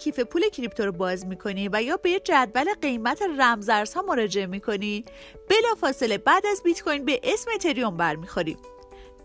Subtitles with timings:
[0.00, 5.04] کیف پول کریپتو رو باز می‌کنی و یا به جدول قیمت رمزارزها مراجعه می‌کنی
[5.48, 8.56] بلافاصله بعد از بیت کوین به اسم اتریوم برمیخوری.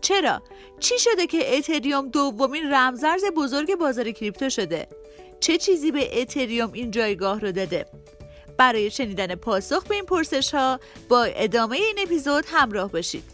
[0.00, 0.42] چرا؟
[0.80, 4.88] چی شده که اتریوم دومین رمزارز بزرگ بازار کریپتو شده؟
[5.40, 7.86] چه چیزی به اتریوم این جایگاه رو داده؟
[8.58, 13.33] برای شنیدن پاسخ به این پرسش ها با ادامه این اپیزود همراه باشید.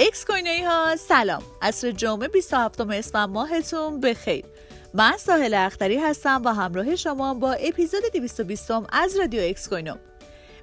[0.00, 1.42] اکس کوینایی ها سلام.
[1.62, 4.44] عصر جمعه 27 اسفند ماهتون بخیر.
[4.94, 9.94] من ساحل اختری هستم و همراه شما با اپیزود 220 از رادیو اکس کوینو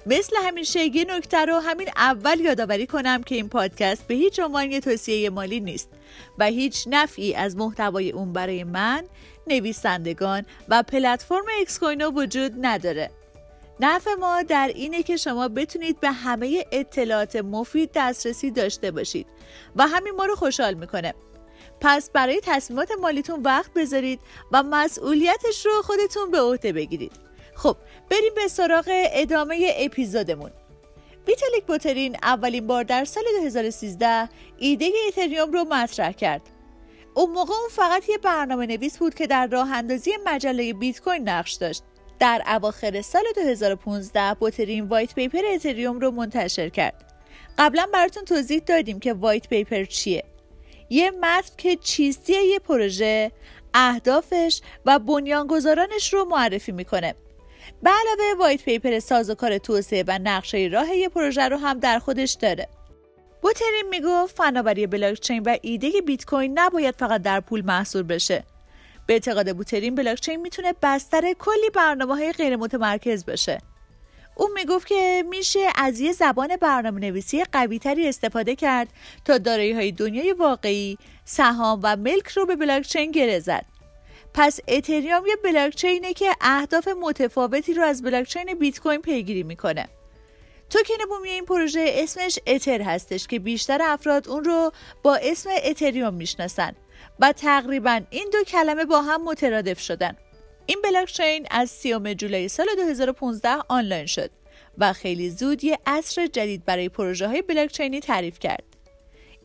[0.06, 4.70] مثل همیشه یه نکته رو همین اول یادآوری کنم که این پادکست به هیچ عنوان
[4.72, 5.88] یه توصیه مالی نیست
[6.38, 9.04] و هیچ نفعی از محتوای اون برای من
[9.46, 13.10] نویسندگان و پلتفرم اکس کوینو وجود نداره.
[13.80, 19.26] نفع ما در اینه که شما بتونید به همه اطلاعات مفید دسترسی داشته باشید
[19.76, 21.14] و همین ما رو خوشحال می‌کنه.
[21.80, 24.20] پس برای تصمیمات مالیتون وقت بذارید
[24.52, 27.12] و مسئولیتش رو خودتون به عهده بگیرید.
[27.54, 27.76] خب
[28.10, 30.50] بریم به سراغ ادامه اپیزودمون.
[31.26, 36.42] ویتالیک بوترین اولین بار در سال 2013 ایده اتریوم رو مطرح کرد.
[37.14, 41.28] اون موقع اون فقط یه برنامه نویس بود که در راه اندازی مجله بیت کوین
[41.28, 41.82] نقش داشت.
[42.18, 47.12] در اواخر سال 2015 بوترین white paper اتریوم رو منتشر کرد.
[47.58, 50.24] قبلا براتون توضیح دادیم که white paper چیه.
[50.90, 53.32] یه متن که چیستی یه پروژه
[53.74, 57.14] اهدافش و بنیانگذارانش رو معرفی می‌کنه.
[57.82, 62.32] به علاوه white paper سازوکار توسعه و نقشه راه یه پروژه رو هم در خودش
[62.32, 62.68] داره.
[63.42, 68.44] بوترین می‌گفت فناوری بلاکچین و ایده بیت کوین نباید فقط در پول محصور بشه.
[69.06, 73.60] به اعتقاد بوترین بلاکچین می‌تونه بستر کلی برنامه های غیر متمرکز بشه
[74.34, 78.88] او می‌گفت که میشه از یه زبان برنامه نویسی قوی تری استفاده کرد
[79.24, 83.64] تا دارایی های دنیای واقعی سهام و ملک رو به بلاکچین گره زد.
[84.34, 89.88] پس اتریوم یه بلاکچینه که اهداف متفاوتی رو از بلاکچین بیت کوین پیگیری می‌کنه.
[90.70, 94.72] توکن بومی این پروژه اسمش اتر هستش که بیشتر افراد اون رو
[95.02, 96.72] با اسم اتریوم می‌شناسن
[97.20, 100.16] و تقریبا این دو کلمه با هم مترادف شدن.
[100.66, 104.30] این بلاکچین از 30 جولای سال 2015 آنلاین شد
[104.78, 108.64] و خیلی زود یه عصر جدید برای پروژه های بلاکچینی تعریف کرد.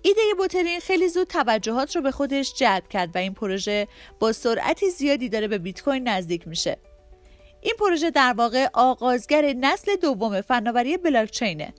[0.01, 3.87] ایده بوترین خیلی زود توجهات رو به خودش جلب کرد و این پروژه
[4.19, 6.77] با سرعتی زیادی داره به بیت کوین نزدیک میشه.
[7.61, 11.73] این پروژه در واقع آغازگر نسل دوم فناوری بلاکچینه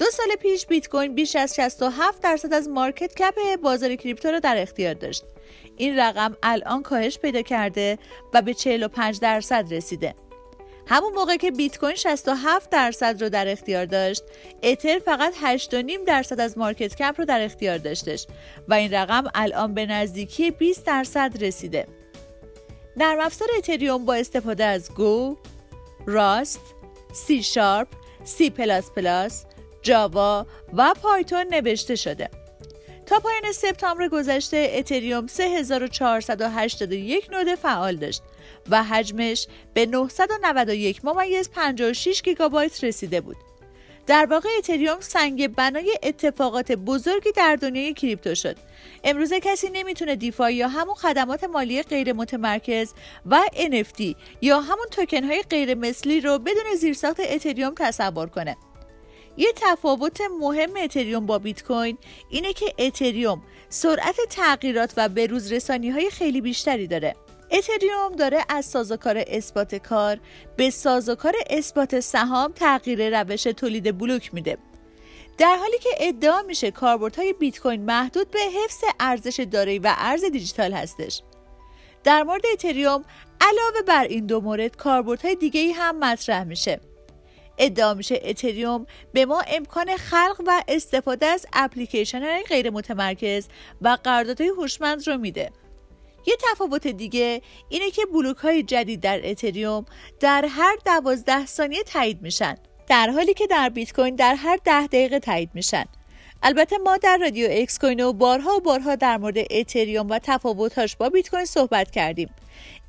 [0.00, 4.38] دو سال پیش بیت کوین بیش از 67 درصد از مارکت کپ بازار کریپتو را
[4.38, 5.24] در اختیار داشت.
[5.76, 7.98] این رقم الان کاهش پیدا کرده
[8.34, 10.14] و به 45 درصد رسیده.
[10.86, 14.22] همون موقع که بیت کوین 67 درصد رو در اختیار داشت،
[14.62, 15.74] اتر فقط 8.5
[16.06, 18.26] درصد از market cap رو در اختیار داشتش
[18.68, 21.86] و این رقم الان به نزدیکی 20 درصد رسیده.
[22.96, 25.36] نرم افزار اتریوم با استفاده از گو،
[26.06, 26.60] راست،
[27.12, 27.88] سی شارپ،
[28.24, 29.44] سی پلاس پلاس،
[29.82, 30.46] جاوا
[30.76, 32.30] و پایتون نوشته شده
[33.06, 38.22] تا پایان سپتامبر گذشته اتریوم 3481 نود فعال داشت
[38.70, 43.36] و حجمش به 991 ممیز 56 گیگابایت رسیده بود.
[44.10, 48.56] در واقع اتریوم سنگ بنای اتفاقات بزرگی در دنیای کریپتو شد.
[49.04, 52.94] امروزه کسی نمی‌تونه دیفای یا همون خدمات مالی غیر متمرکز
[53.26, 58.56] و NFT یا همون توکن های غیر مثلی رو بدون زیرساخت اتریوم تصور کنه.
[59.36, 61.98] یه تفاوت مهم اتریوم با بیت کوین
[62.30, 67.16] اینه که اتریوم سرعت تغییرات و بروز رسانی های خیلی بیشتری داره.
[67.52, 70.18] اتریوم داره از سازوکار اثبات کار
[70.56, 74.58] به سازوکار اثبات سهام تغییر روش تولید بلوک میده.
[75.38, 80.24] در حالی که ادعا میشه کاربردهای بیت کوین محدود به حفظ ارزش دارایی و ارز
[80.24, 81.22] دیجیتال هستش.
[82.04, 83.04] در مورد اتریوم
[83.40, 86.80] علاوه بر این دو مورد کاربردهای دیگه ای هم مطرح میشه.
[87.58, 93.48] ادعا میشه اتریوم به ما امکان خلق و استفاده از اپلیکیشن های غیر متمرکز
[93.82, 95.50] و قراردادهای هوشمند رو میده
[96.26, 99.86] یه تفاوت دیگه اینه که بلوک های جدید در اتریوم
[100.20, 102.54] در هر دوازده ثانیه تایید میشن
[102.88, 105.84] در حالی که در بیت کوین در هر ده دقیقه تایید میشن.
[106.42, 110.96] البته ما در رادیو اکس کوین و بارها و بارها در مورد اتریوم و تفاوتهاش
[110.96, 112.30] با بیت کوین صحبت کردیم.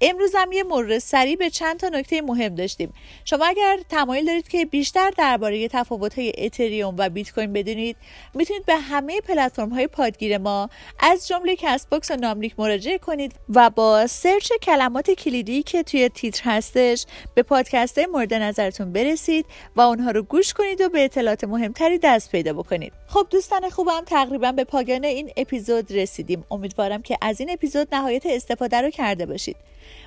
[0.02, 2.94] امروز هم یه مرور سریع به چند تا نکته مهم داشتیم.
[3.26, 7.98] شما اگر تمایل دارید که بیشتر درباره تفاوت‌های اتریوم و بیت کوین بدونید
[8.34, 10.70] می‌تونید به همه پلتفرم های پادگیر ما
[11.00, 16.42] از جمله Castbox و ناملیک مراجعه کنید و با search کلمات کلیدی که توی تیتر
[16.46, 17.06] هستش
[17.36, 19.46] به پادکست مورد نظرتون برسید
[19.76, 22.94] و اونها رو گوش کنید و به اطلاعات مهمتری دست پیدا بکنید.
[23.08, 26.44] خب دوستان خوبم تقریبا به پایان این اپیزود رسیدیم.
[26.52, 29.56] امیدوارم که از این اپیزود نهایت استفاده رو کرده باشید.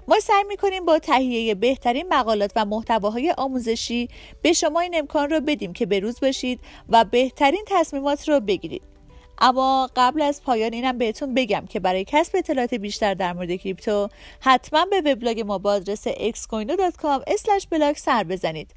[0.09, 4.09] ما سعی می‌کنیم با تهیه بهترین مقالات و محتواهای آموزشی
[4.43, 8.83] به شما این امکان رو بدیم که بروز باشید و بهترین تصمیمات رو بگیرید.
[9.39, 14.09] اما قبل از پایان اینم بهتون بگم که برای کسب اطلاعات بیشتر در مورد کریپتو
[14.41, 18.75] حتما به وبلاگ ما با آدرس xcoino.com/blog سر بزنید.